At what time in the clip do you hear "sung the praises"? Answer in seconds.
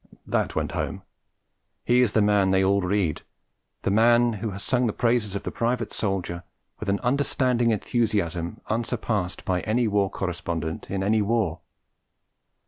4.63-5.35